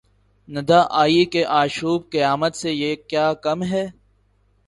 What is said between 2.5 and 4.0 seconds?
سے یہ کیا کم ہے